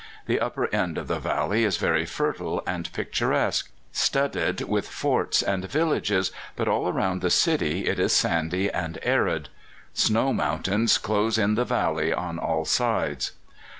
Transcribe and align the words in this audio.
The 0.25 0.39
upper 0.39 0.65
end 0.73 0.97
of 0.97 1.07
the 1.07 1.19
valley 1.19 1.63
is 1.63 1.77
very 1.77 2.07
fertile 2.07 2.63
and 2.65 2.91
picturesque, 2.91 3.69
studded 3.91 4.61
with 4.61 4.87
forts 4.89 5.43
and 5.43 5.65
villages, 5.69 6.31
but 6.55 6.67
all 6.67 6.91
round 6.91 7.21
the 7.21 7.29
city 7.29 7.85
it 7.87 7.99
is 7.99 8.11
sandy 8.11 8.67
and 8.71 8.97
arid. 9.03 9.49
Snow 9.93 10.33
mountains 10.33 10.97
close 10.97 11.37
in 11.37 11.53
the 11.53 11.65
valley 11.65 12.11
on 12.11 12.39
all 12.39 12.65
sides. 12.65 13.33